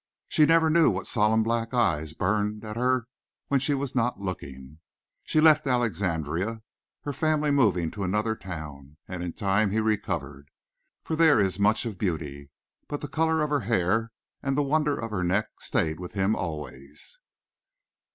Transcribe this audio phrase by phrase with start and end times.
[0.27, 3.05] She never knew what solemn black eyes burned at her
[3.49, 4.79] when she was not looking.
[5.25, 6.63] She left Alexandria,
[7.03, 10.49] her family moving to another town, and in time he recovered,
[11.03, 12.49] for there is much of beauty.
[12.87, 14.11] But the color of her hair
[14.41, 17.19] and the wonder of her neck stayed with him always.